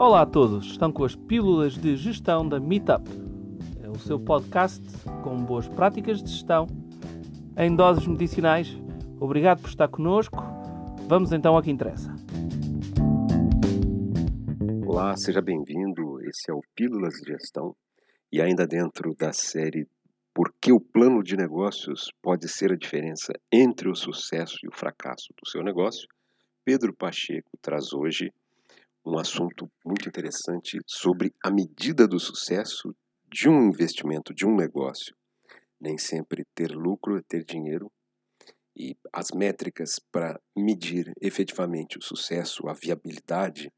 Olá 0.00 0.22
a 0.22 0.26
todos, 0.26 0.66
estão 0.66 0.92
com 0.92 1.02
as 1.02 1.16
pílulas 1.16 1.74
de 1.74 1.96
gestão 1.96 2.48
da 2.48 2.60
Meetup. 2.60 3.02
É 3.82 3.90
o 3.90 3.98
seu 3.98 4.20
podcast 4.20 4.80
com 5.24 5.36
boas 5.44 5.66
práticas 5.66 6.22
de 6.22 6.30
gestão 6.30 6.68
em 7.56 7.74
doses 7.74 8.06
medicinais. 8.06 8.68
Obrigado 9.18 9.60
por 9.60 9.68
estar 9.68 9.88
conosco. 9.88 10.38
Vamos 11.08 11.32
então 11.32 11.56
ao 11.56 11.62
que 11.64 11.72
interessa. 11.72 12.14
Olá, 14.86 15.16
seja 15.16 15.42
bem-vindo. 15.42 16.20
Esse 16.22 16.48
é 16.48 16.54
o 16.54 16.62
Pílulas 16.76 17.14
de 17.14 17.32
Gestão 17.32 17.74
e 18.30 18.40
ainda 18.40 18.68
dentro 18.68 19.16
da 19.18 19.32
série 19.32 19.88
Por 20.32 20.54
que 20.60 20.72
o 20.72 20.80
plano 20.80 21.24
de 21.24 21.36
negócios 21.36 22.12
pode 22.22 22.48
ser 22.48 22.70
a 22.70 22.76
diferença 22.76 23.32
entre 23.50 23.88
o 23.88 23.96
sucesso 23.96 24.58
e 24.62 24.68
o 24.68 24.72
fracasso 24.72 25.34
do 25.42 25.50
seu 25.50 25.60
negócio, 25.60 26.06
Pedro 26.64 26.94
Pacheco 26.94 27.58
traz 27.60 27.92
hoje 27.92 28.30
um 29.08 29.18
assunto 29.18 29.70
muito 29.84 30.08
interessante 30.08 30.78
sobre 30.86 31.32
a 31.42 31.50
medida 31.50 32.06
do 32.06 32.20
sucesso 32.20 32.94
de 33.30 33.48
um 33.48 33.68
investimento, 33.68 34.34
de 34.34 34.46
um 34.46 34.54
negócio. 34.54 35.16
Nem 35.80 35.96
sempre 35.96 36.44
ter 36.54 36.72
lucro 36.72 37.16
é 37.16 37.22
ter 37.26 37.44
dinheiro, 37.44 37.90
e 38.76 38.96
as 39.12 39.30
métricas 39.34 39.98
para 40.12 40.40
medir 40.56 41.12
efetivamente 41.20 41.98
o 41.98 42.02
sucesso, 42.02 42.68
a 42.68 42.74
viabilidade 42.74 43.72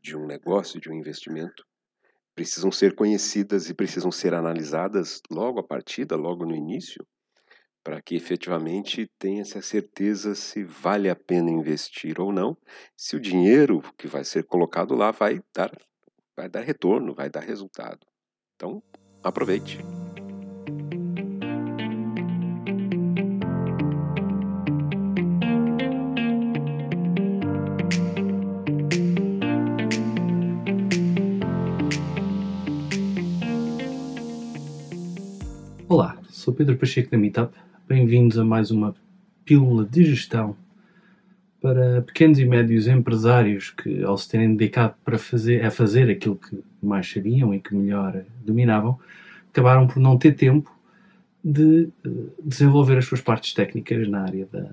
de 0.00 0.16
um 0.16 0.26
negócio, 0.26 0.80
de 0.80 0.90
um 0.90 0.94
investimento, 0.94 1.64
precisam 2.34 2.72
ser 2.72 2.94
conhecidas 2.94 3.68
e 3.68 3.74
precisam 3.74 4.10
ser 4.10 4.34
analisadas 4.34 5.20
logo 5.30 5.60
a 5.60 5.66
partida, 5.66 6.16
logo 6.16 6.44
no 6.44 6.56
início, 6.56 7.06
para 7.84 8.00
que 8.00 8.14
efetivamente 8.14 9.10
tenha-se 9.18 9.58
a 9.58 9.62
certeza 9.62 10.34
se 10.34 10.62
vale 10.62 11.10
a 11.10 11.16
pena 11.16 11.50
investir 11.50 12.20
ou 12.20 12.32
não, 12.32 12.56
se 12.96 13.16
o 13.16 13.20
dinheiro 13.20 13.82
que 13.98 14.06
vai 14.06 14.24
ser 14.24 14.44
colocado 14.44 14.94
lá 14.94 15.10
vai 15.10 15.40
dar, 15.54 15.70
vai 16.36 16.48
dar 16.48 16.60
retorno, 16.60 17.14
vai 17.14 17.28
dar 17.28 17.40
resultado. 17.40 18.06
Então, 18.54 18.82
aproveite. 19.22 19.80
Olá, 35.88 36.16
sou 36.30 36.54
Pedro 36.54 36.78
Pacheco 36.78 37.10
da 37.10 37.18
Meetup 37.18 37.71
Bem-vindos 37.88 38.38
a 38.38 38.44
mais 38.44 38.70
uma 38.70 38.94
pílula 39.44 39.84
de 39.84 40.04
gestão 40.04 40.56
para 41.60 42.00
pequenos 42.02 42.38
e 42.38 42.44
médios 42.44 42.86
empresários 42.86 43.70
que, 43.70 44.02
ao 44.04 44.16
se 44.16 44.28
terem 44.28 44.54
dedicado 44.54 44.94
para 45.04 45.18
fazer, 45.18 45.64
a 45.64 45.70
fazer 45.70 46.08
aquilo 46.08 46.36
que 46.36 46.62
mais 46.80 47.10
sabiam 47.10 47.52
e 47.52 47.60
que 47.60 47.74
melhor 47.74 48.24
dominavam, 48.44 48.98
acabaram 49.50 49.86
por 49.86 49.98
não 49.98 50.16
ter 50.16 50.32
tempo 50.32 50.74
de 51.44 51.88
uh, 52.06 52.32
desenvolver 52.42 52.98
as 52.98 53.04
suas 53.04 53.20
partes 53.20 53.52
técnicas 53.52 54.08
na 54.08 54.22
área 54.22 54.48
da, 54.50 54.70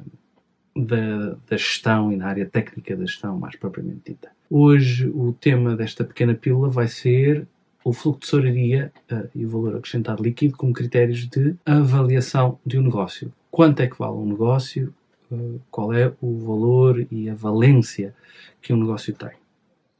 da, 0.75 1.38
da, 1.49 1.57
gestão 1.57 2.11
e 2.13 2.16
na 2.16 2.27
área 2.27 2.45
técnica 2.45 2.95
da 2.95 3.05
gestão, 3.05 3.39
mais 3.39 3.55
propriamente 3.55 4.11
dita. 4.11 4.29
Hoje, 4.49 5.07
o 5.07 5.33
tema 5.33 5.75
desta 5.75 6.03
pequena 6.03 6.35
pílula 6.35 6.69
vai 6.69 6.88
ser 6.88 7.47
o 7.83 7.94
fluxo 7.94 8.19
de 8.19 8.25
tesouraria 8.25 8.91
uh, 9.11 9.30
e 9.33 9.45
o 9.45 9.49
valor 9.49 9.77
acrescentado 9.77 10.23
líquido 10.23 10.55
como 10.58 10.73
critérios 10.73 11.27
de 11.27 11.55
avaliação 11.66 12.59
de 12.66 12.77
um 12.77 12.83
negócio. 12.83 13.31
Quanto 13.49 13.81
é 13.81 13.88
que 13.88 13.97
vale 13.97 14.17
um 14.17 14.25
negócio? 14.25 14.94
Uh, 15.31 15.59
qual 15.72 15.94
é 15.94 16.13
o 16.22 16.38
valor 16.39 17.07
e 17.11 17.30
a 17.30 17.35
valência 17.35 18.13
que 18.61 18.73
um 18.73 18.77
negócio 18.77 19.13
tem? 19.13 19.31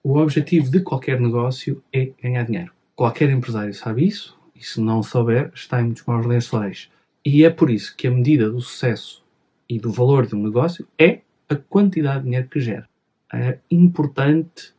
O 0.04 0.18
objetivo 0.18 0.70
de 0.70 0.82
qualquer 0.82 1.20
negócio 1.20 1.84
é 1.92 2.12
ganhar 2.22 2.44
dinheiro. 2.44 2.72
Qualquer 2.96 3.30
empresário 3.30 3.74
sabe 3.74 4.06
isso 4.06 4.38
e, 4.56 4.64
se 4.64 4.82
não 4.82 5.02
souber, 5.04 5.52
está 5.54 5.82
em 5.82 5.86
muitos 5.86 6.04
maus 6.06 6.26
lençóis. 6.26 6.90
E 7.26 7.44
é 7.44 7.50
por 7.50 7.70
isso 7.70 7.96
que 7.96 8.08
a 8.08 8.12
medida 8.12 8.50
do 8.50 8.62
sucesso 8.62 9.24
e 9.68 9.78
do 9.78 9.92
valor 9.92 10.26
de 10.26 10.36
um 10.36 10.44
negócio 10.44 10.88
é 10.98 11.22
a 11.48 11.56
quantidade 11.56 12.20
de 12.20 12.26
dinheiro 12.26 12.48
que 12.48 12.60
gera. 12.60 12.90
É 13.32 13.60
importante, 13.70 14.74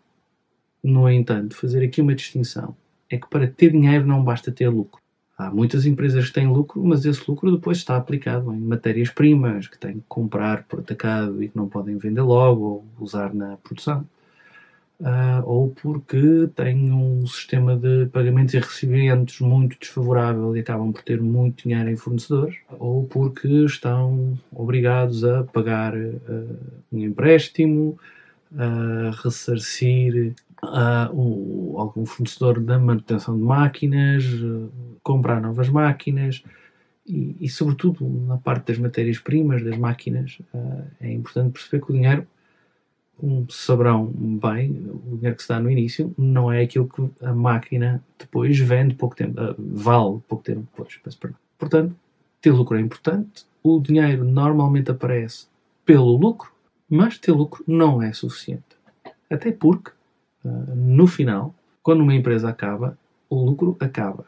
no 0.83 1.09
entanto, 1.09 1.55
fazer 1.55 1.85
aqui 1.85 2.01
uma 2.01 2.15
distinção 2.15 2.75
é 3.11 3.19
que 3.19 3.29
para 3.29 3.47
ter 3.47 3.73
dinheiro 3.73 4.07
não 4.07 4.23
basta 4.23 4.53
ter 4.53 4.69
lucro. 4.69 5.01
Há 5.37 5.51
muitas 5.51 5.87
empresas 5.87 6.27
que 6.27 6.35
têm 6.35 6.47
lucro, 6.47 6.85
mas 6.85 7.05
esse 7.05 7.23
lucro 7.27 7.51
depois 7.51 7.79
está 7.79 7.97
aplicado 7.97 8.53
em 8.53 8.61
matérias-primas 8.61 9.67
que 9.67 9.79
têm 9.79 9.95
que 9.95 10.05
comprar 10.07 10.65
por 10.65 10.81
atacado 10.81 11.43
e 11.43 11.49
que 11.49 11.57
não 11.57 11.67
podem 11.67 11.97
vender 11.97 12.21
logo 12.21 12.63
ou 12.63 12.85
usar 13.01 13.35
na 13.35 13.57
produção. 13.57 14.07
Uh, 15.01 15.43
ou 15.47 15.71
porque 15.71 16.47
têm 16.55 16.93
um 16.93 17.27
sistema 17.27 17.75
de 17.75 18.05
pagamentos 18.13 18.53
e 18.53 18.59
recebimentos 18.59 19.41
muito 19.41 19.79
desfavorável 19.81 20.55
e 20.55 20.61
acabam 20.61 20.93
por 20.93 21.03
ter 21.03 21.23
muito 21.23 21.63
dinheiro 21.63 21.89
em 21.89 21.97
fornecedores, 21.97 22.57
ou 22.79 23.05
porque 23.07 23.49
estão 23.65 24.39
obrigados 24.53 25.25
a 25.25 25.45
pagar 25.45 25.97
uh, 25.97 26.59
um 26.93 26.99
empréstimo, 26.99 27.99
a 28.55 29.11
ressarcir 29.23 30.35
uh, 30.63 31.13
o, 31.13 31.79
algum 31.79 32.05
fornecedor 32.05 32.61
da 32.61 32.79
manutenção 32.79 33.37
de 33.37 33.43
máquinas, 33.43 34.25
uh, 34.25 34.71
comprar 35.03 35.41
novas 35.41 35.69
máquinas 35.69 36.43
e, 37.07 37.37
e, 37.41 37.49
sobretudo, 37.49 38.09
na 38.27 38.37
parte 38.37 38.69
das 38.69 38.79
matérias-primas, 38.79 39.63
das 39.65 39.77
máquinas, 39.77 40.39
uh, 40.55 40.85
é 41.01 41.13
importante 41.13 41.53
perceber 41.53 41.85
que 41.85 41.93
o 41.93 41.95
dinheiro, 41.95 42.27
como 43.17 43.51
saberão 43.51 44.07
bem, 44.07 44.71
o 45.07 45.17
dinheiro 45.17 45.37
que 45.37 45.43
se 45.43 45.49
dá 45.49 45.61
no 45.61 45.71
início 45.71 46.15
não 46.17 46.51
é 46.51 46.63
aquilo 46.63 46.89
que 46.89 47.11
a 47.25 47.35
máquina 47.35 48.03
depois 48.19 48.59
vende 48.59 48.95
pouco 48.95 49.17
tempo, 49.17 49.35
vale 49.59 50.21
pouco 50.27 50.43
tempo 50.43 50.61
depois. 50.61 51.19
Portanto, 51.59 51.95
ter 52.41 52.51
lucro 52.51 52.79
é 52.79 52.81
importante. 52.81 53.45
O 53.63 53.79
dinheiro 53.79 54.25
normalmente 54.25 54.91
aparece 54.91 55.47
pelo 55.85 56.17
lucro, 56.17 56.51
mas 56.89 57.19
ter 57.19 57.33
lucro 57.33 57.63
não 57.67 58.03
é 58.03 58.11
suficiente. 58.13 58.65
Até 59.29 59.53
porque 59.53 59.93
no 60.45 61.07
final, 61.07 61.55
quando 61.83 62.03
uma 62.03 62.15
empresa 62.15 62.49
acaba, 62.49 62.99
o 63.29 63.37
lucro 63.37 63.77
acaba, 63.81 64.25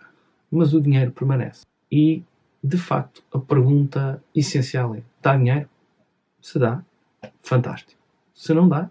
mas 0.50 0.74
o 0.74 0.80
dinheiro 0.80 1.10
permanece. 1.12 1.64
E, 1.90 2.22
de 2.62 2.76
facto, 2.76 3.22
a 3.32 3.38
pergunta 3.38 4.22
essencial 4.34 4.94
é: 4.94 5.02
dá 5.20 5.36
dinheiro? 5.36 5.68
Se 6.40 6.58
dá, 6.58 6.84
fantástico. 7.40 8.00
Se 8.34 8.52
não 8.52 8.68
dá, 8.68 8.90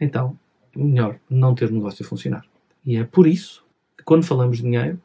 então 0.00 0.38
melhor 0.76 1.18
não 1.30 1.54
ter 1.54 1.70
o 1.70 1.74
negócio 1.74 2.04
a 2.04 2.08
funcionar. 2.08 2.44
E 2.84 2.96
é 2.96 3.04
por 3.04 3.26
isso 3.26 3.64
que, 3.96 4.04
quando 4.04 4.24
falamos 4.24 4.58
de 4.58 4.64
dinheiro, 4.64 5.00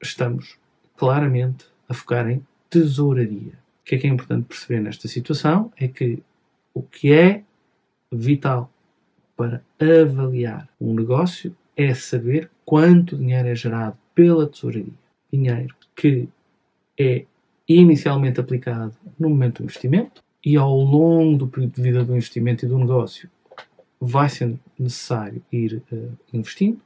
estamos 0.00 0.58
claramente 0.96 1.66
a 1.88 1.94
focar 1.94 2.28
em 2.28 2.44
tesouraria. 2.68 3.52
O 3.80 3.84
que 3.84 3.94
é 3.94 3.98
que 3.98 4.06
é 4.06 4.10
importante 4.10 4.46
perceber 4.46 4.80
nesta 4.80 5.08
situação 5.08 5.72
é 5.76 5.88
que 5.88 6.22
o 6.72 6.82
que 6.82 7.12
é 7.12 7.42
vital 8.10 8.70
para 9.36 9.62
avaliar 9.80 10.68
um 10.80 10.94
negócio 10.94 11.54
é 11.76 11.92
saber 11.94 12.50
quanto 12.64 13.16
dinheiro 13.16 13.48
é 13.48 13.54
gerado 13.54 13.96
pela 14.14 14.46
tesouraria. 14.46 14.92
Dinheiro 15.32 15.74
que 15.96 16.28
é 16.98 17.24
inicialmente 17.68 18.40
aplicado 18.40 18.94
no 19.18 19.28
momento 19.28 19.58
do 19.58 19.64
investimento 19.64 20.22
e 20.44 20.56
ao 20.56 20.76
longo 20.76 21.38
do 21.38 21.48
período 21.48 21.74
de 21.74 21.82
vida 21.82 22.04
do 22.04 22.12
investimento 22.12 22.64
e 22.64 22.68
do 22.68 22.78
negócio 22.78 23.28
vai 24.00 24.28
ser 24.28 24.54
necessário 24.78 25.42
ir 25.50 25.82
uh, 25.90 26.12
investindo, 26.32 26.80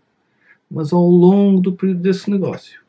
mas 0.70 0.92
ao 0.92 1.04
longo 1.04 1.60
do 1.60 1.72
período 1.72 2.00
desse 2.00 2.30
negócio 2.30 2.80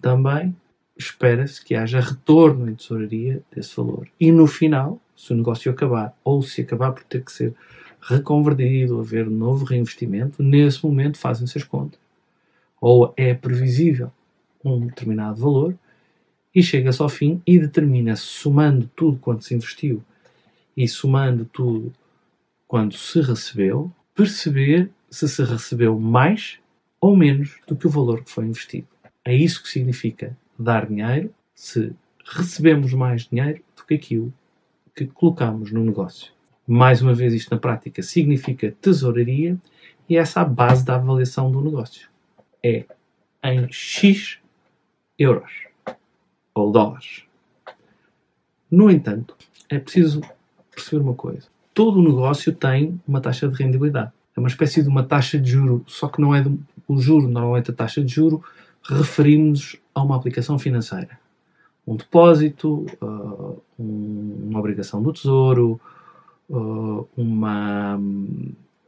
também 0.00 0.56
espera-se 0.96 1.64
que 1.64 1.74
haja 1.74 2.00
retorno 2.00 2.68
em 2.68 2.74
tesouraria 2.74 3.42
desse 3.54 3.76
valor. 3.76 4.08
E 4.18 4.32
no 4.32 4.46
final, 4.46 5.00
se 5.16 5.32
o 5.32 5.36
negócio 5.36 5.70
acabar 5.70 6.14
ou 6.24 6.42
se 6.42 6.62
acabar 6.62 6.92
por 6.92 7.04
ter 7.04 7.24
que 7.24 7.32
ser 7.32 7.54
reconvertido, 8.00 9.00
haver 9.00 9.28
novo 9.28 9.64
reinvestimento, 9.64 10.42
nesse 10.42 10.84
momento 10.84 11.18
fazem-se 11.18 11.58
as 11.58 11.64
contas. 11.64 12.00
Ou 12.80 13.12
é 13.16 13.34
previsível 13.34 14.10
um 14.64 14.86
determinado 14.86 15.40
valor 15.40 15.74
e 16.54 16.62
chega-se 16.62 17.00
ao 17.00 17.08
fim 17.08 17.40
e 17.46 17.58
determina-se, 17.58 18.22
somando 18.22 18.90
tudo 18.94 19.18
quanto 19.18 19.44
se 19.44 19.54
investiu 19.54 20.02
e 20.76 20.88
somando 20.88 21.44
tudo 21.44 21.92
quando 22.66 22.94
se 22.94 23.20
recebeu, 23.20 23.90
perceber 24.14 24.90
se 25.10 25.28
se 25.28 25.42
recebeu 25.42 25.98
mais 25.98 26.58
ou 27.00 27.16
menos 27.16 27.58
do 27.66 27.74
que 27.74 27.86
o 27.86 27.90
valor 27.90 28.22
que 28.22 28.30
foi 28.30 28.46
investido. 28.46 28.86
É 29.24 29.34
isso 29.34 29.62
que 29.62 29.68
significa 29.68 30.36
dar 30.58 30.86
dinheiro 30.86 31.34
se 31.54 31.92
recebemos 32.24 32.92
mais 32.94 33.26
dinheiro 33.26 33.62
do 33.76 33.84
que 33.84 33.94
aquilo 33.94 34.32
que 34.94 35.06
colocamos 35.06 35.72
no 35.72 35.84
negócio. 35.84 36.32
Mais 36.72 37.02
uma 37.02 37.12
vez, 37.12 37.34
isto 37.34 37.52
na 37.52 37.58
prática 37.58 38.00
significa 38.00 38.72
tesouraria 38.80 39.58
e 40.08 40.16
essa 40.16 40.38
é 40.38 40.42
a 40.44 40.46
base 40.46 40.84
da 40.84 40.94
avaliação 40.94 41.50
do 41.50 41.60
negócio. 41.60 42.08
É 42.62 42.84
em 43.42 43.66
X 43.72 44.38
euros 45.18 45.50
ou 46.54 46.70
dólares. 46.70 47.24
No 48.70 48.88
entanto, 48.88 49.36
é 49.68 49.80
preciso 49.80 50.20
perceber 50.70 51.02
uma 51.02 51.14
coisa. 51.14 51.48
Todo 51.74 52.00
negócio 52.00 52.54
tem 52.54 53.00
uma 53.04 53.20
taxa 53.20 53.48
de 53.48 53.60
rendibilidade. 53.60 54.12
É 54.36 54.38
uma 54.38 54.48
espécie 54.48 54.80
de 54.80 54.88
uma 54.88 55.02
taxa 55.02 55.40
de 55.40 55.50
juro, 55.50 55.82
só 55.88 56.06
que 56.06 56.20
não 56.20 56.32
é 56.32 56.40
de, 56.40 56.56
o 56.86 57.00
juro, 57.00 57.26
normalmente 57.26 57.72
a 57.72 57.74
taxa 57.74 58.00
de 58.00 58.14
juro, 58.14 58.44
referimos 58.84 59.74
a 59.92 60.04
uma 60.04 60.14
aplicação 60.14 60.56
financeira. 60.56 61.18
Um 61.84 61.96
depósito, 61.96 62.86
uh, 63.02 63.60
um, 63.76 64.46
uma 64.50 64.60
obrigação 64.60 65.02
do 65.02 65.12
tesouro, 65.12 65.80
uh, 66.50 67.08
uma, 67.16 67.96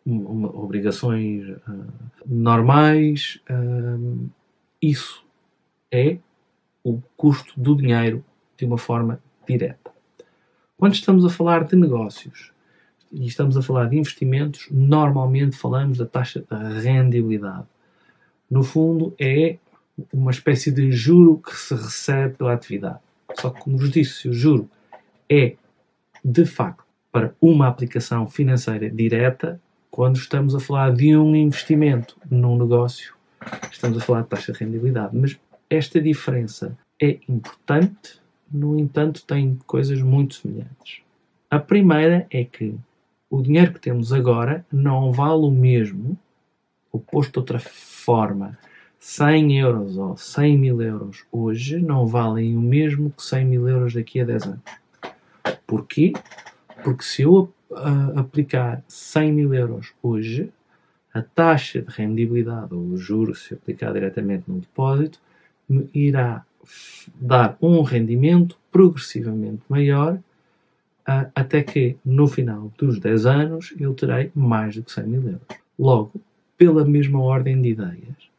uma, 0.05 0.57
obrigações 0.57 1.49
uh, 1.49 1.93
normais. 2.27 3.41
isso 4.81 5.25
é 5.91 6.19
o 6.85 7.01
custo 7.17 7.59
do 7.59 7.77
dinheiro 7.77 8.25
de 8.57 8.65
uma 8.65 8.77
forma 8.77 9.21
direta. 9.47 9.93
Quando 10.77 10.95
estamos 10.95 11.25
a 11.25 11.31
falar 11.31 11.65
de 11.65 11.77
negócios 11.77 12.51
e 13.13 13.27
estamos 13.27 13.57
a 13.57 13.63
falar 13.63 13.89
de 13.89 13.97
investimentos, 13.97 14.67
normalmente 14.71 15.57
falamos 15.57 15.99
da 15.99 16.07
taxa 16.07 16.41
de 16.41 16.81
rendibilidade. 16.81 17.67
No 18.51 18.65
fundo, 18.65 19.15
é 19.19 19.59
uma 20.13 20.31
espécie 20.31 20.73
de 20.73 20.91
juro 20.91 21.39
que 21.39 21.55
se 21.55 21.75
recebe 21.75 22.35
pela 22.35 22.55
atividade. 22.55 22.99
Só 23.39 23.51
que, 23.51 23.61
como 23.61 23.79
vos 23.79 23.91
disse, 23.91 24.23
se 24.23 24.29
o 24.29 24.33
juro 24.33 24.69
é 25.29 25.57
de 26.25 26.45
facto 26.45 26.82
para 27.13 27.35
uma 27.41 27.69
aplicação 27.69 28.27
financeira 28.27 28.91
direta, 28.91 29.61
quando 29.91 30.17
estamos 30.17 30.55
a 30.55 30.61
falar 30.61 30.93
de 30.95 31.15
um 31.15 31.37
investimento 31.37 32.17
num 32.31 32.57
negócio, 32.57 33.15
estamos 33.71 33.99
a 33.99 34.01
falar 34.01 34.23
de 34.23 34.29
taxa 34.29 34.53
de 34.53 34.59
rendibilidade. 34.59 35.15
Mas 35.15 35.39
esta 35.69 36.01
diferença 36.01 36.77
é 37.01 37.19
importante, 37.29 38.19
no 38.51 38.79
entanto, 38.79 39.23
tem 39.27 39.59
coisas 39.67 40.01
muito 40.01 40.37
semelhantes. 40.37 41.03
A 41.51 41.59
primeira 41.59 42.27
é 42.31 42.45
que 42.45 42.75
o 43.29 43.43
dinheiro 43.43 43.75
que 43.75 43.81
temos 43.81 44.13
agora 44.13 44.65
não 44.73 45.13
vale 45.13 45.43
o 45.43 45.51
mesmo, 45.51 46.19
ou 46.91 46.99
posto 46.99 47.33
de 47.33 47.39
outra 47.41 47.59
forma, 47.59 48.59
100 48.99 49.59
euros 49.59 49.99
ou 49.99 50.17
100 50.17 50.59
mil 50.59 50.81
euros 50.81 51.25
hoje 51.33 51.79
não 51.79 52.07
valem 52.07 52.57
o 52.57 52.61
mesmo 52.61 53.11
que 53.11 53.23
100 53.23 53.45
mil 53.45 53.69
euros 53.69 53.95
daqui 53.95 54.21
a 54.21 54.25
10 54.25 54.43
anos. 54.45 54.61
Porquê? 55.67 56.13
Porque 56.83 57.05
se 57.05 57.23
eu 57.23 57.53
uh, 57.71 58.19
aplicar 58.19 58.83
100 58.89 59.33
mil 59.33 59.55
euros 59.55 59.93
hoje, 60.03 60.53
a 61.13 61.23
taxa 61.23 61.83
de 61.83 61.91
rendibilidade 61.91 62.75
ou 62.75 62.81
o 62.81 62.97
juro, 62.97 63.35
se 63.35 63.55
aplicar 63.55 63.93
diretamente 63.93 64.45
no 64.49 64.61
depósito, 64.61 65.21
me 65.69 65.89
irá 65.95 66.45
dar 67.15 67.57
um 67.61 67.83
rendimento 67.83 68.59
progressivamente 68.71 69.63
maior 69.69 70.15
uh, 70.15 71.31
até 71.35 71.63
que 71.63 71.97
no 72.05 72.27
final 72.27 72.73
dos 72.79 72.99
10 72.99 73.27
anos 73.27 73.75
eu 73.79 73.95
terei 73.95 74.31
mais 74.35 74.77
do 74.77 74.83
que 74.83 74.93
100 74.93 75.05
mil 75.07 75.23
euros. 75.23 75.47
Logo, 75.79 76.13
pela 76.57 76.85
mesma 76.85 77.21
ordem 77.21 77.61
de 77.61 77.71
ideias, 77.71 78.31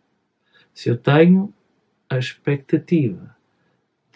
se 0.73 0.89
eu 0.89 0.97
tenho 0.97 1.53
a 2.09 2.17
expectativa 2.17 3.35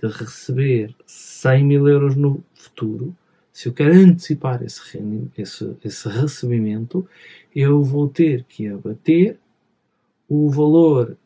de 0.01 0.07
receber 0.07 0.95
100 1.05 1.63
mil 1.63 1.87
euros 1.87 2.15
no 2.15 2.43
futuro, 2.53 3.15
se 3.57 3.69
eu 3.69 3.73
quero 3.73 3.91
antecipar 3.91 4.61
esse, 4.61 4.79
esse, 5.35 5.75
esse 5.83 6.07
recebimento, 6.07 7.09
eu 7.55 7.83
vou 7.83 8.07
ter 8.07 8.43
que 8.43 8.67
abater 8.67 9.39
o 10.29 10.47
valor 10.47 11.17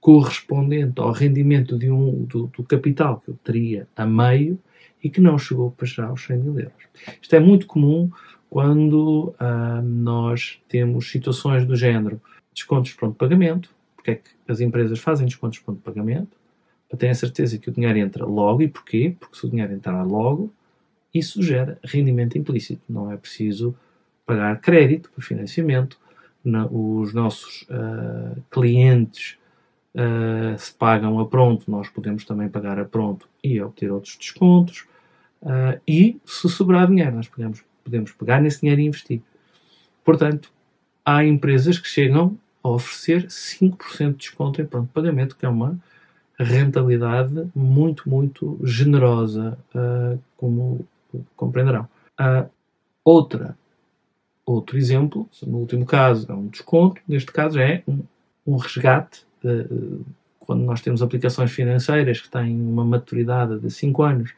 correspondente 0.00 0.98
ao 0.98 1.12
rendimento 1.12 1.78
de 1.78 1.90
um, 1.90 2.24
do, 2.24 2.46
do, 2.46 2.64
capital 2.64 3.20
que 3.20 3.28
eu 3.28 3.38
teria 3.44 3.86
a 3.94 4.06
meio 4.06 4.58
e 5.04 5.10
que 5.10 5.20
não 5.20 5.36
chegou 5.36 5.70
para 5.70 5.86
já 5.86 6.06
aos 6.06 6.24
100 6.24 6.38
mil 6.38 6.58
euros. 6.58 6.82
Isto 7.20 7.36
é 7.36 7.40
muito 7.40 7.66
comum 7.66 8.10
quando 8.48 9.34
ah, 9.38 9.82
nós 9.82 10.58
temos 10.70 11.10
situações 11.10 11.66
do 11.66 11.76
género 11.76 12.22
descontos 12.54 12.92
de 12.92 12.96
pronto 12.96 13.16
pagamento, 13.16 13.68
porque 13.94 14.12
é 14.12 14.14
que 14.14 14.30
as 14.48 14.60
empresas 14.60 14.98
fazem 14.98 15.26
descontos 15.26 15.58
de 15.58 15.64
ponto 15.66 15.76
de 15.76 15.82
pagamento? 15.82 16.38
Para 16.88 16.96
terem 16.96 17.12
a 17.12 17.14
certeza 17.14 17.58
que 17.58 17.68
o 17.68 17.72
dinheiro 17.72 17.98
entra 17.98 18.24
logo. 18.24 18.62
E 18.62 18.68
porquê? 18.68 19.14
Porque 19.20 19.36
se 19.36 19.44
o 19.44 19.50
dinheiro 19.50 19.74
entrar 19.74 20.02
logo, 20.04 20.50
isso 21.18 21.42
gera 21.42 21.78
rendimento 21.84 22.36
implícito. 22.36 22.82
Não 22.88 23.10
é 23.10 23.16
preciso 23.16 23.74
pagar 24.26 24.60
crédito 24.60 25.10
para 25.10 25.24
financiamento. 25.24 25.98
os 26.70 27.14
nossos 27.14 27.62
uh, 27.62 28.42
clientes 28.50 29.36
uh, 29.94 30.58
se 30.58 30.72
pagam 30.72 31.18
a 31.20 31.26
pronto, 31.26 31.70
nós 31.70 31.88
podemos 31.88 32.24
também 32.24 32.48
pagar 32.48 32.78
a 32.78 32.84
pronto 32.84 33.28
e 33.42 33.60
obter 33.60 33.90
outros 33.90 34.16
descontos. 34.16 34.84
Uh, 35.40 35.80
e 35.86 36.20
se 36.24 36.48
sobrar 36.48 36.88
dinheiro, 36.88 37.14
nós 37.14 37.28
podemos, 37.28 37.62
podemos 37.84 38.12
pegar 38.12 38.40
nesse 38.40 38.60
dinheiro 38.60 38.80
e 38.80 38.86
investir. 38.86 39.22
Portanto, 40.04 40.50
há 41.04 41.24
empresas 41.24 41.78
que 41.78 41.88
chegam 41.88 42.36
a 42.62 42.68
oferecer 42.68 43.26
5% 43.26 44.10
de 44.10 44.16
desconto 44.16 44.60
em 44.60 44.66
pronto 44.66 44.90
pagamento, 44.92 45.36
que 45.36 45.46
é 45.46 45.48
uma 45.48 45.78
rentabilidade 46.38 47.48
muito, 47.54 48.08
muito 48.08 48.58
generosa, 48.62 49.56
como 50.36 50.86
compreenderão. 51.36 51.88
Uh, 52.20 52.48
outra, 53.04 53.56
outro 54.44 54.76
exemplo, 54.76 55.28
no 55.46 55.58
último 55.58 55.84
caso 55.84 56.30
é 56.30 56.34
um 56.34 56.46
desconto, 56.46 57.00
neste 57.06 57.32
caso 57.32 57.58
é 57.58 57.82
um, 57.86 58.02
um 58.46 58.56
resgate, 58.56 59.24
de, 59.42 59.66
quando 60.40 60.62
nós 60.62 60.80
temos 60.80 61.02
aplicações 61.02 61.50
financeiras 61.50 62.20
que 62.20 62.30
têm 62.30 62.54
uma 62.60 62.84
maturidade 62.84 63.58
de 63.58 63.70
5 63.70 64.02
anos 64.02 64.34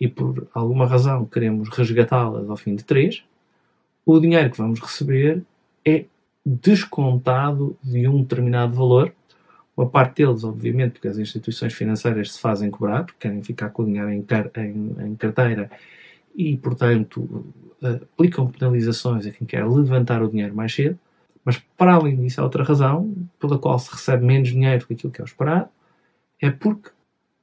e 0.00 0.06
por 0.06 0.46
alguma 0.54 0.86
razão 0.86 1.24
queremos 1.24 1.68
resgatá-las 1.70 2.48
ao 2.48 2.56
fim 2.56 2.76
de 2.76 2.84
3, 2.84 3.24
o 4.06 4.20
dinheiro 4.20 4.50
que 4.50 4.58
vamos 4.58 4.80
receber 4.80 5.42
é 5.84 6.04
descontado 6.44 7.76
de 7.82 8.06
um 8.08 8.22
determinado 8.22 8.74
valor. 8.74 9.12
Uma 9.76 9.88
parte 9.88 10.24
deles, 10.24 10.44
obviamente, 10.44 10.92
porque 10.92 11.08
as 11.08 11.18
instituições 11.18 11.72
financeiras 11.72 12.32
se 12.32 12.40
fazem 12.40 12.70
cobrar, 12.70 13.04
porque 13.04 13.28
querem 13.28 13.42
ficar 13.42 13.70
com 13.70 13.82
o 13.82 13.86
dinheiro 13.86 14.10
em, 14.10 14.24
em, 14.56 15.06
em 15.06 15.14
carteira 15.16 15.70
e, 16.38 16.56
portanto, 16.56 17.52
aplicam 17.82 18.46
penalizações 18.46 19.26
a 19.26 19.32
quem 19.32 19.44
quer 19.44 19.66
levantar 19.66 20.22
o 20.22 20.30
dinheiro 20.30 20.54
mais 20.54 20.72
cedo. 20.72 20.96
Mas, 21.44 21.58
para 21.76 21.94
além 21.94 22.14
disso, 22.14 22.40
há 22.40 22.44
outra 22.44 22.62
razão 22.62 23.12
pela 23.40 23.58
qual 23.58 23.76
se 23.76 23.90
recebe 23.90 24.24
menos 24.24 24.50
dinheiro 24.50 24.78
do 24.78 24.86
que 24.86 24.94
aquilo 24.94 25.12
que 25.12 25.20
é 25.20 25.24
esperado, 25.24 25.68
é 26.40 26.48
porque 26.48 26.90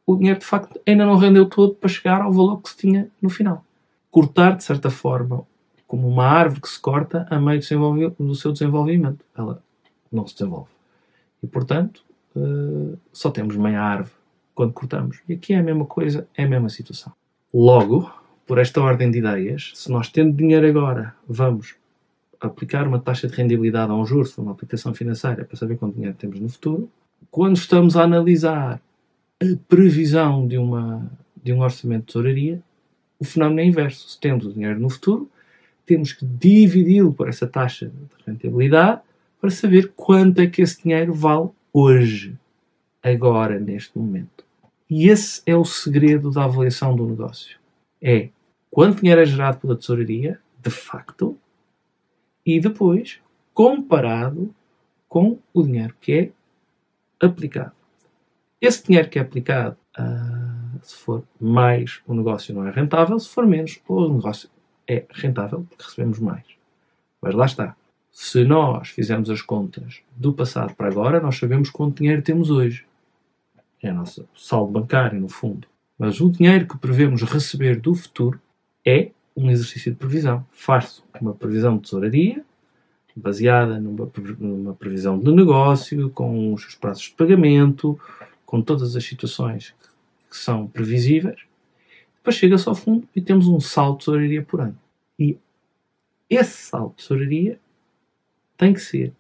o 0.07 0.15
dinheiro, 0.15 0.39
de 0.39 0.45
facto, 0.45 0.79
ainda 0.87 1.05
não 1.05 1.17
rendeu 1.17 1.45
todo 1.45 1.75
para 1.75 1.89
chegar 1.89 2.21
ao 2.21 2.31
valor 2.31 2.61
que 2.61 2.69
se 2.69 2.77
tinha 2.77 3.09
no 3.21 3.29
final. 3.29 3.65
Cortar, 4.09 4.55
de 4.55 4.63
certa 4.63 4.89
forma, 4.89 5.45
como 5.85 6.07
uma 6.07 6.25
árvore 6.25 6.61
que 6.61 6.69
se 6.69 6.79
corta 6.79 7.27
a 7.29 7.37
meio 7.37 7.59
do 8.17 8.35
seu 8.35 8.53
desenvolvimento. 8.53 9.25
Ela 9.37 9.61
não 10.09 10.25
se 10.25 10.35
desenvolve. 10.35 10.69
E, 11.43 11.47
portanto, 11.47 12.01
uh, 12.33 12.97
só 13.11 13.29
temos 13.29 13.57
meia 13.57 13.81
árvore 13.81 14.15
quando 14.53 14.71
cortamos. 14.71 15.19
E 15.27 15.33
aqui 15.33 15.53
é 15.53 15.57
a 15.57 15.63
mesma 15.63 15.85
coisa, 15.85 16.27
é 16.37 16.45
a 16.45 16.47
mesma 16.47 16.69
situação. 16.69 17.11
Logo, 17.53 18.09
por 18.45 18.59
esta 18.59 18.81
ordem 18.81 19.09
de 19.09 19.17
ideias, 19.19 19.71
se 19.73 19.91
nós 19.91 20.09
tendo 20.09 20.35
dinheiro 20.35 20.67
agora, 20.67 21.15
vamos 21.27 21.75
aplicar 22.39 22.87
uma 22.87 22.99
taxa 22.99 23.27
de 23.27 23.35
rendibilidade 23.35 23.91
a 23.91 23.95
um 23.95 24.05
juro, 24.05 24.29
uma 24.37 24.51
aplicação 24.51 24.93
financeira, 24.93 25.43
para 25.43 25.57
saber 25.57 25.77
quanto 25.77 25.95
dinheiro 25.95 26.15
temos 26.15 26.39
no 26.39 26.49
futuro, 26.49 26.89
quando 27.31 27.57
estamos 27.57 27.97
a 27.97 28.03
analisar 28.03 28.79
a 29.41 29.45
previsão 29.67 30.47
de, 30.47 30.57
uma, 30.57 31.11
de 31.43 31.51
um 31.51 31.61
orçamento 31.61 32.01
de 32.01 32.07
tesouraria, 32.07 32.61
o 33.19 33.25
fenómeno 33.25 33.61
é 33.61 33.65
inverso. 33.65 34.09
Se 34.09 34.19
temos 34.19 34.45
o 34.45 34.53
dinheiro 34.53 34.79
no 34.79 34.89
futuro, 34.89 35.29
temos 35.85 36.13
que 36.13 36.25
dividi-lo 36.25 37.13
por 37.13 37.29
essa 37.29 37.47
taxa 37.47 37.87
de 37.87 38.25
rentabilidade 38.25 39.01
para 39.39 39.49
saber 39.49 39.91
quanto 39.95 40.39
é 40.39 40.47
que 40.47 40.61
esse 40.61 40.81
dinheiro 40.83 41.13
vale 41.13 41.49
hoje, 41.73 42.35
agora, 43.01 43.59
neste 43.59 43.97
momento. 43.97 44.43
E 44.89 45.09
esse 45.09 45.41
é 45.45 45.55
o 45.55 45.65
segredo 45.65 46.31
da 46.31 46.45
avaliação 46.45 46.95
do 46.95 47.05
negócio. 47.05 47.57
É 48.01 48.29
quanto 48.75 48.99
dinheiro 48.99 49.21
é 49.21 49.25
gerado 49.25 49.57
pela 49.59 49.77
tesouraria, 49.77 50.37
de 50.61 50.69
facto, 50.69 51.39
e 52.45 52.59
depois 52.59 53.21
comparado 53.53 54.53
com 55.07 55.39
o 55.53 55.63
dinheiro 55.63 55.95
que 56.01 56.11
é 56.11 57.25
aplicado. 57.25 57.71
Esse 58.59 58.85
dinheiro 58.85 59.07
que 59.07 59.17
é 59.17 59.21
aplicado, 59.21 59.77
uh, 59.97 60.77
se 60.81 60.93
for 60.93 61.23
mais, 61.39 62.01
o 62.05 62.13
negócio 62.13 62.53
não 62.53 62.67
é 62.67 62.71
rentável, 62.71 63.17
se 63.17 63.29
for 63.29 63.47
menos, 63.47 63.79
o 63.87 64.09
negócio 64.13 64.49
é 64.85 65.05
rentável 65.09 65.65
porque 65.69 65.83
recebemos 65.83 66.19
mais. 66.19 66.43
Mas 67.21 67.33
lá 67.33 67.45
está. 67.45 67.77
Se 68.11 68.43
nós 68.43 68.89
fizermos 68.89 69.29
as 69.29 69.41
contas 69.41 70.01
do 70.17 70.33
passado 70.33 70.75
para 70.75 70.89
agora, 70.89 71.21
nós 71.21 71.37
sabemos 71.37 71.69
quanto 71.69 71.99
dinheiro 71.99 72.21
temos 72.21 72.49
hoje. 72.49 72.85
É 73.81 73.89
o 73.89 73.95
nosso 73.95 74.27
saldo 74.35 74.73
bancário, 74.73 75.17
no 75.17 75.29
fundo. 75.29 75.65
Mas 75.97 76.19
o 76.19 76.29
dinheiro 76.29 76.67
que 76.67 76.77
prevemos 76.77 77.21
receber 77.21 77.79
do 77.79 77.95
futuro 77.95 78.41
é 78.85 79.11
um 79.35 79.49
exercício 79.49 79.91
de 79.91 79.97
previsão. 79.97 80.45
Faço 80.51 81.03
uma 81.19 81.33
previsão 81.33 81.77
de 81.77 81.83
tesouraria, 81.83 82.43
baseada 83.15 83.79
numa, 83.79 84.11
numa 84.39 84.73
previsão 84.73 85.17
de 85.19 85.31
negócio, 85.31 86.09
com 86.09 86.53
os 86.53 86.61
seus 86.61 86.75
prazos 86.75 87.03
de 87.03 87.11
pagamento, 87.11 87.99
com 88.45 88.61
todas 88.61 88.95
as 88.95 89.03
situações 89.03 89.73
que 90.29 90.37
são 90.37 90.67
previsíveis 90.67 91.45
depois 92.25 92.37
chega-se 92.37 92.67
ao 92.67 92.73
fundo 92.73 93.07
e 93.15 93.21
temos 93.21 93.47
um 93.47 93.59
salto 93.59 93.99
de 93.99 94.05
tesouraria 94.05 94.41
por 94.41 94.59
ano. 94.59 94.75
E 95.19 95.37
esse 96.27 96.57
salto 96.57 96.95
de 96.95 97.03
tesouraria 97.03 97.59
tem 98.57 98.73
que 98.73 98.79
ser 98.79 99.13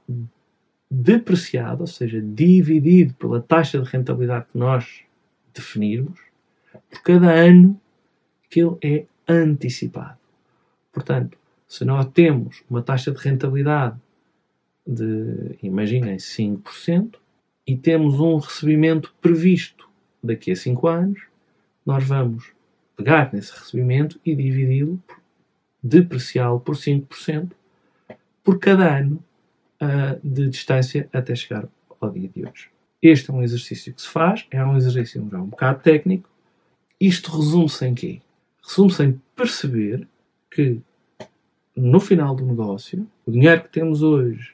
depreciado, 0.89 1.81
ou 1.81 1.87
seja, 1.87 2.19
dividido 2.19 3.13
pela 3.13 3.39
taxa 3.39 3.79
de 3.79 3.87
rentabilidade 3.87 4.47
que 4.51 4.57
nós 4.57 5.03
definirmos, 5.53 6.19
por 6.89 7.03
cada 7.03 7.29
ano 7.31 7.79
que 8.49 8.61
ele 8.61 8.75
é 8.81 9.05
antecipado. 9.27 10.17
Portanto, 10.91 11.37
se 11.67 11.83
nós 11.83 12.07
temos 12.13 12.63
uma 12.69 12.81
taxa 12.81 13.11
de 13.11 13.17
rentabilidade 13.17 13.99
de, 14.85 15.57
imaginem, 15.61 16.17
5%, 16.17 17.15
e 17.67 17.75
temos 17.75 18.19
um 18.19 18.37
recebimento 18.37 19.13
previsto 19.19 19.89
daqui 20.23 20.51
a 20.51 20.55
5 20.55 20.87
anos, 20.87 21.21
nós 21.85 22.03
vamos 22.03 22.51
pegar 22.95 23.33
nesse 23.33 23.51
recebimento 23.51 24.19
e 24.25 24.35
dividi-lo, 24.35 25.01
depreciá-lo 25.81 26.59
por 26.59 26.75
5% 26.75 27.51
por 28.43 28.59
cada 28.59 28.99
ano 28.99 29.23
uh, 29.81 30.19
de 30.23 30.49
distância 30.49 31.09
até 31.11 31.35
chegar 31.35 31.67
ao 31.99 32.11
dia 32.11 32.29
de 32.29 32.45
hoje. 32.45 32.69
Este 33.01 33.29
é 33.29 33.33
um 33.33 33.43
exercício 33.43 33.93
que 33.93 34.01
se 34.01 34.07
faz, 34.07 34.45
é 34.51 34.63
um 34.63 34.77
exercício 34.77 35.27
já 35.29 35.39
um 35.39 35.47
bocado 35.47 35.81
técnico. 35.81 36.29
Isto 36.99 37.35
resume-se 37.35 37.85
em 37.85 37.93
quê? 37.93 38.21
Resume-se 38.67 39.03
em 39.03 39.21
perceber 39.35 40.07
que 40.49 40.79
no 41.75 41.99
final 41.99 42.35
do 42.35 42.45
negócio, 42.45 43.05
o 43.25 43.31
dinheiro 43.31 43.63
que 43.63 43.69
temos 43.69 44.01
hoje 44.01 44.53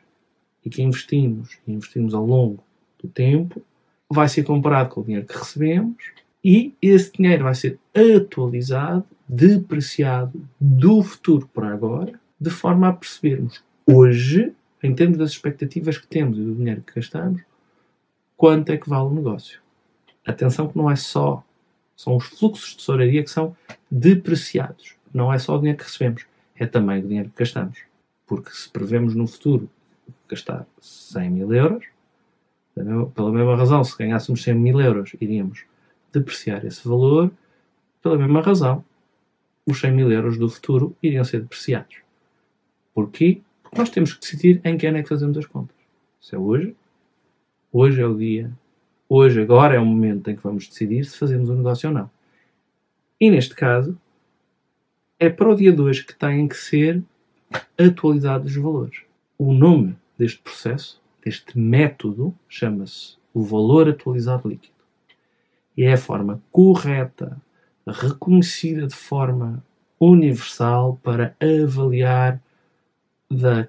e 0.66 0.70
que 0.70 0.82
investimos, 0.82 1.58
e 1.68 1.74
investimos 1.74 2.14
ao 2.14 2.26
longo 2.26 2.64
do 3.02 3.08
tempo, 3.08 3.62
vai 4.10 4.28
ser 4.28 4.44
comparado 4.44 4.90
com 4.90 5.02
o 5.02 5.04
dinheiro 5.04 5.26
que 5.26 5.38
recebemos 5.38 5.96
e 6.44 6.74
esse 6.82 7.14
dinheiro 7.14 7.44
vai 7.44 7.56
ser 7.56 7.80
atualizado, 7.96 9.06
depreciado 9.28 10.42
do 10.60 11.02
futuro 11.04 11.48
para 11.54 11.72
agora, 11.72 12.20
de 12.40 12.50
forma 12.50 12.90
a 12.90 12.94
percebermos 12.94 13.64
hoje, 13.86 14.54
em 14.82 14.94
termos 14.94 15.18
das 15.18 15.32
expectativas 15.32 15.98
que 15.98 16.08
temos 16.08 16.38
e 16.38 16.42
do 16.42 16.56
dinheiro 16.56 16.82
que 16.82 16.96
gastamos, 16.96 17.42
quanto 18.36 18.72
é 18.72 18.78
que 18.78 18.90
vale 18.90 19.06
o 19.06 19.14
negócio. 19.14 19.62
Atenção 20.26 20.68
que 20.68 20.78
não 20.78 20.90
é 20.90 20.96
só, 20.96 21.44
são 22.02 22.16
os 22.16 22.26
fluxos 22.26 22.72
de 22.72 22.78
tesouraria 22.78 23.24
que 23.24 23.30
são 23.30 23.56
depreciados. 23.90 24.96
Não 25.14 25.32
é 25.32 25.38
só 25.38 25.56
o 25.56 25.60
dinheiro 25.60 25.78
que 25.78 25.84
recebemos, 25.84 26.26
é 26.56 26.66
também 26.66 27.00
o 27.00 27.08
dinheiro 27.08 27.30
que 27.30 27.38
gastamos. 27.38 27.78
Porque 28.26 28.50
se 28.50 28.68
prevemos 28.70 29.14
no 29.14 29.28
futuro 29.28 29.70
gastar 30.28 30.66
100 30.80 31.30
mil 31.30 31.54
euros, 31.54 31.86
pela 32.74 33.32
mesma 33.32 33.56
razão, 33.56 33.84
se 33.84 33.96
ganhássemos 33.96 34.42
100 34.42 34.56
mil 34.56 34.82
euros, 34.82 35.14
iríamos 35.22 35.64
depreciar 36.12 36.66
esse 36.66 36.88
valor. 36.88 37.32
Pela 38.02 38.18
mesma 38.18 38.42
razão, 38.42 38.84
os 39.68 39.80
100 39.80 39.92
mil 39.92 40.12
euros 40.12 40.40
do 40.40 40.50
futuro 40.50 40.96
iriam 41.04 41.24
ser 41.24 41.42
depreciados. 41.42 41.98
Porquê? 42.96 43.42
Porque 43.62 43.78
nós 43.78 43.90
temos 43.92 44.14
que 44.14 44.22
decidir 44.22 44.60
em 44.64 44.76
que 44.76 44.88
ano 44.88 44.98
é 44.98 45.04
que 45.04 45.10
fazemos 45.10 45.38
as 45.38 45.46
contas. 45.46 45.76
Se 46.20 46.34
é 46.34 46.40
hoje, 46.40 46.76
hoje 47.72 48.02
é 48.02 48.08
o 48.08 48.18
dia, 48.18 48.52
hoje, 49.14 49.42
agora 49.42 49.76
é 49.76 49.80
o 49.80 49.86
momento 49.86 50.30
em 50.30 50.36
que 50.38 50.42
vamos 50.42 50.70
decidir 50.70 51.04
se 51.04 51.18
fazemos 51.18 51.50
o 51.50 51.54
um 51.54 51.58
negócio 51.58 51.90
ou 51.90 51.94
não. 51.94 52.10
E 53.20 53.30
neste 53.30 53.54
caso, 53.54 53.98
é 55.20 55.30
para 55.30 55.50
o 55.50 55.56
dia 55.56 55.74
de 55.74 55.82
hoje 55.82 56.06
que 56.06 56.16
têm 56.16 56.48
que 56.48 56.56
ser 56.56 57.04
atualizados 57.78 58.56
os 58.56 58.64
valores. 58.64 59.02
O 59.38 59.52
nome 59.54 59.98
deste 60.18 60.40
processo, 60.40 61.02
deste 61.24 61.60
método, 61.60 62.34
chama-se 62.48 63.18
o 63.34 63.44
valor 63.44 63.90
atualizado 63.90 64.48
líquido. 64.48 64.74
E 65.76 65.84
é 65.84 65.94
a 65.94 65.98
forma 65.98 66.42
correta, 66.50 67.38
reconhecida 67.86 68.88
de 68.88 68.96
forma 68.96 69.62
universal 70.00 70.98
para 71.04 71.36
avaliar 71.40 72.42
da 73.30 73.68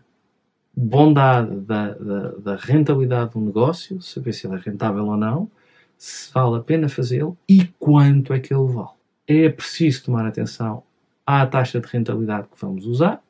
bondade, 0.75 1.55
da, 1.61 1.91
da, 1.95 2.29
da 2.31 2.57
rentabilidade 2.57 3.33
do 3.33 3.41
negócio, 3.41 4.01
saber 4.01 4.33
se 4.33 4.47
ele 4.47 4.57
é 4.57 4.59
rentável 4.59 5.07
ou 5.07 5.17
não, 5.17 5.51
se 5.99 6.33
vale 6.33 6.57
a 6.57 6.61
pena 6.61 6.89
fazê-lo 6.89 7.37
e 7.49 7.65
quanto 7.79 8.33
é 8.33 8.41
que 8.41 8.53
ele 8.53 8.73
vale. 8.73 8.89
É 9.27 9.49
preciso 9.49 10.07
tomar 10.07 10.27
atenção 10.27 10.83
à 11.27 11.47
taxa 11.47 11.81
de 11.81 11.87
rentabilidade 11.87 12.49
que 12.49 12.61
vamos 12.61 12.87
usar. 12.87 13.23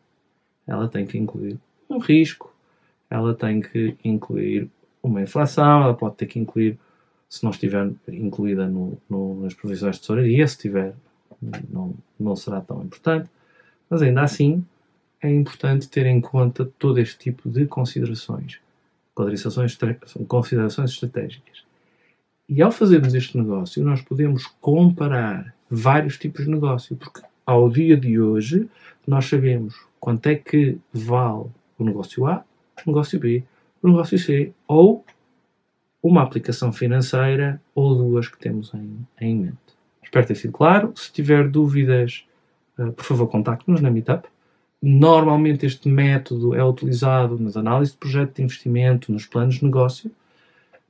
Ela 0.66 0.88
tem 0.88 1.04
que 1.04 1.18
incluir 1.18 1.58
um 1.90 1.98
risco, 1.98 2.54
ela 3.10 3.34
tem 3.34 3.60
que 3.60 3.96
incluir 4.02 4.70
uma 5.02 5.20
inflação, 5.20 5.82
ela 5.82 5.94
pode 5.94 6.14
ter 6.14 6.26
que 6.26 6.38
incluir, 6.38 6.78
se 7.28 7.42
não 7.42 7.50
estiver 7.50 7.90
incluída 8.08 8.66
no, 8.66 8.96
no, 9.10 9.42
nas 9.42 9.52
provisões 9.52 9.96
de 9.96 10.02
tesouraria, 10.02 10.46
se 10.46 10.56
tiver, 10.56 10.94
não, 11.68 11.92
não 12.18 12.36
será 12.36 12.60
tão 12.60 12.82
importante. 12.82 13.28
Mas 13.90 14.00
ainda 14.00 14.22
assim, 14.22 14.64
é 15.22 15.30
importante 15.30 15.88
ter 15.88 16.04
em 16.06 16.20
conta 16.20 16.68
todo 16.78 16.98
este 16.98 17.16
tipo 17.16 17.48
de 17.48 17.64
considerações, 17.66 18.60
considerações, 19.14 20.90
estratégicas. 20.90 21.62
E 22.48 22.60
ao 22.60 22.72
fazermos 22.72 23.14
este 23.14 23.38
negócio, 23.38 23.84
nós 23.84 24.02
podemos 24.02 24.46
comparar 24.60 25.54
vários 25.70 26.18
tipos 26.18 26.44
de 26.44 26.50
negócio, 26.50 26.96
porque 26.96 27.22
ao 27.46 27.70
dia 27.70 27.96
de 27.96 28.20
hoje 28.20 28.68
nós 29.06 29.26
sabemos 29.26 29.74
quanto 30.00 30.26
é 30.26 30.34
que 30.34 30.76
vale 30.92 31.46
o 31.78 31.84
negócio 31.84 32.26
A, 32.26 32.44
o 32.84 32.90
negócio 32.90 33.18
B, 33.18 33.44
o 33.80 33.88
negócio 33.88 34.18
C, 34.18 34.52
ou 34.66 35.04
uma 36.02 36.22
aplicação 36.22 36.72
financeira 36.72 37.62
ou 37.74 37.94
duas 37.94 38.28
que 38.28 38.38
temos 38.38 38.74
em, 38.74 39.06
em 39.20 39.36
mente. 39.36 39.56
Espero 40.02 40.26
ter 40.26 40.34
sido 40.34 40.52
claro. 40.52 40.92
Se 40.96 41.12
tiver 41.12 41.48
dúvidas, 41.48 42.26
uh, 42.76 42.92
por 42.92 43.04
favor, 43.04 43.28
contacte-nos 43.28 43.80
na 43.80 43.90
Meetup. 43.90 44.28
Normalmente 44.82 45.64
este 45.64 45.88
método 45.88 46.56
é 46.56 46.64
utilizado 46.64 47.38
nas 47.38 47.56
análises 47.56 47.94
de 47.94 47.98
projeto 48.00 48.34
de 48.34 48.42
investimento, 48.42 49.12
nos 49.12 49.24
planos 49.26 49.54
de 49.56 49.64
negócio. 49.64 50.10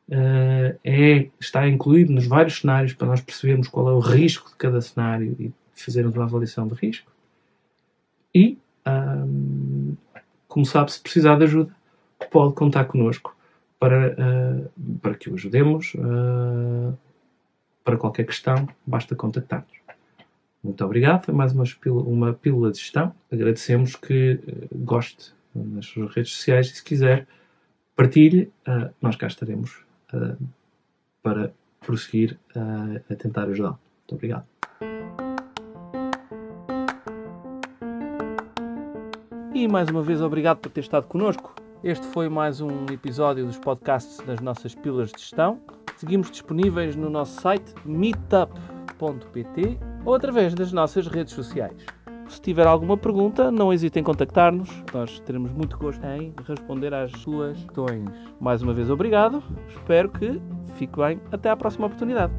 Uh, 0.09 0.79
é, 0.83 1.29
está 1.39 1.69
incluído 1.69 2.13
nos 2.13 2.27
vários 2.27 2.61
cenários 2.61 2.95
para 2.95 3.07
nós 3.07 3.21
percebermos 3.21 3.69
qual 3.69 3.91
é 3.91 3.93
o 3.93 3.99
risco 3.99 4.49
de 4.49 4.57
cada 4.57 4.81
cenário 4.81 5.37
e 5.39 5.53
fazermos 5.75 6.15
uma 6.15 6.25
avaliação 6.25 6.67
de 6.67 6.75
risco. 6.75 7.11
E, 8.35 8.59
um, 8.87 9.95
como 10.49 10.65
sabe, 10.65 10.91
se 10.91 11.01
precisar 11.01 11.37
de 11.37 11.45
ajuda, 11.45 11.75
pode 12.31 12.55
contar 12.55 12.87
connosco 12.87 13.37
para, 13.79 14.17
uh, 14.19 14.99
para 15.01 15.15
que 15.15 15.29
o 15.29 15.35
ajudemos. 15.35 15.93
Uh, 15.95 16.97
para 17.85 17.97
qualquer 17.97 18.25
questão, 18.25 18.69
basta 18.87 19.15
contactar-nos. 19.15 19.82
Muito 20.63 20.85
obrigado. 20.85 21.25
Foi 21.25 21.35
mais 21.35 21.53
uma, 21.53 21.65
uma 21.87 22.33
pílula 22.33 22.71
de 22.71 22.79
gestão. 22.79 23.13
Agradecemos 23.31 23.97
que 23.97 24.35
uh, 24.35 24.79
goste 24.79 25.33
nas 25.55 25.87
suas 25.87 26.15
redes 26.15 26.33
sociais 26.33 26.69
e, 26.69 26.77
se 26.77 26.85
quiser, 26.85 27.27
partilhe. 27.97 28.53
Uh, 28.67 28.91
nós 29.01 29.17
cá 29.17 29.27
estaremos 29.27 29.85
uh, 30.15 30.37
para 31.23 31.53
prosseguir 31.81 32.39
a 32.55 33.15
tentar 33.17 33.49
ajudar. 33.49 33.71
Muito 33.71 34.15
obrigado. 34.15 34.47
E 39.53 39.67
mais 39.67 39.89
uma 39.89 40.03
vez, 40.03 40.21
obrigado 40.21 40.59
por 40.59 40.71
ter 40.71 40.81
estado 40.81 41.07
connosco. 41.07 41.55
Este 41.83 42.07
foi 42.07 42.29
mais 42.29 42.61
um 42.61 42.87
episódio 42.87 43.45
dos 43.45 43.59
podcasts 43.59 44.19
das 44.25 44.41
nossas 44.41 44.75
pílulas 44.75 45.11
de 45.11 45.21
gestão. 45.21 45.61
Seguimos 45.97 46.31
disponíveis 46.31 46.95
no 46.95 47.11
nosso 47.11 47.41
site 47.41 47.75
meetup.pt 48.83 49.79
ou 50.05 50.15
através 50.15 50.55
das 50.55 50.73
nossas 50.73 51.07
redes 51.07 51.33
sociais. 51.33 51.77
Se 52.29 52.41
tiver 52.41 52.67
alguma 52.67 52.97
pergunta, 52.97 53.51
não 53.51 53.73
hesite 53.73 53.99
em 53.99 54.03
contactar-nos. 54.03 54.71
Nós 54.93 55.21
teremos 55.21 55.53
muito 55.53 55.77
gosto 55.77 56.05
em 56.07 56.33
responder 56.47 56.95
às 56.95 57.11
suas 57.21 57.59
questões. 57.59 58.09
Mais 58.41 58.63
uma 58.63 58.73
vez, 58.73 58.89
obrigado. 58.89 59.43
Espero 59.69 60.09
que 60.09 60.41
fique 60.75 60.97
bem. 60.97 61.21
Até 61.31 61.51
à 61.51 61.57
próxima 61.57 61.87
oportunidade. 61.87 62.33